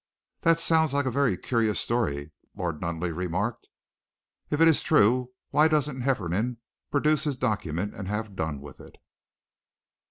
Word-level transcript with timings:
"That 0.41 0.59
sounds 0.59 0.95
like 0.95 1.05
a 1.05 1.11
very 1.11 1.37
curious 1.37 1.79
story," 1.79 2.31
Lord 2.55 2.81
Nunneley 2.81 3.11
remarked. 3.15 3.69
"If 4.49 4.59
it 4.59 4.67
is 4.67 4.81
true, 4.81 5.29
why 5.51 5.67
doesn't 5.67 6.01
Hefferom 6.01 6.57
produce 6.89 7.25
his 7.25 7.37
document 7.37 7.93
and 7.93 8.07
have 8.07 8.35
done 8.35 8.61
with 8.61 8.79
it?" 8.79 8.97